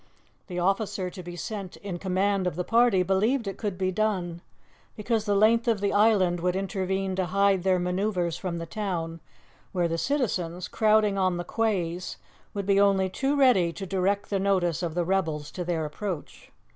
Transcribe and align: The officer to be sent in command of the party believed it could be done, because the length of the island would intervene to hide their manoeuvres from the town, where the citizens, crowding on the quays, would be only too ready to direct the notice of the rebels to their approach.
The 0.47 0.57
officer 0.57 1.11
to 1.11 1.21
be 1.21 1.35
sent 1.35 1.77
in 1.77 1.99
command 1.99 2.47
of 2.47 2.55
the 2.55 2.63
party 2.63 3.03
believed 3.03 3.47
it 3.47 3.59
could 3.59 3.77
be 3.77 3.91
done, 3.91 4.41
because 4.95 5.25
the 5.25 5.35
length 5.35 5.67
of 5.67 5.79
the 5.79 5.93
island 5.93 6.39
would 6.39 6.55
intervene 6.55 7.15
to 7.17 7.27
hide 7.27 7.61
their 7.61 7.77
manoeuvres 7.77 8.35
from 8.35 8.57
the 8.57 8.65
town, 8.65 9.19
where 9.73 9.87
the 9.87 9.99
citizens, 9.99 10.67
crowding 10.67 11.19
on 11.19 11.37
the 11.37 11.43
quays, 11.45 12.17
would 12.55 12.65
be 12.65 12.81
only 12.81 13.09
too 13.11 13.35
ready 13.35 13.71
to 13.73 13.85
direct 13.85 14.31
the 14.31 14.39
notice 14.39 14.81
of 14.81 14.95
the 14.95 15.05
rebels 15.05 15.51
to 15.51 15.63
their 15.63 15.85
approach. 15.85 16.51